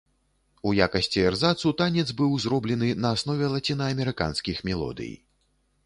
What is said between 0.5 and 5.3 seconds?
У якасці эрзацу танец быў зроблены на аснове лацінаамерыканскіх мелодый.